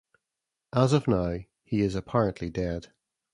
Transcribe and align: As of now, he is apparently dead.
As 0.73 0.93
of 0.93 1.07
now, 1.07 1.37
he 1.63 1.81
is 1.81 1.93
apparently 1.93 2.49
dead. 2.49 2.91